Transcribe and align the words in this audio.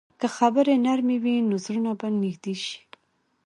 که 0.19 0.27
خبرې 0.37 0.75
نرمې 0.85 1.17
وي، 1.23 1.35
نو 1.49 1.55
زړونه 1.65 1.91
به 1.99 2.07
نږدې 2.21 2.55
شي. 2.65 2.79